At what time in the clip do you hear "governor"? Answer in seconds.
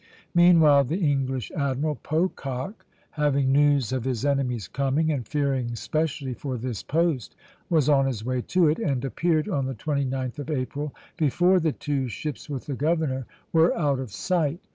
12.73-13.27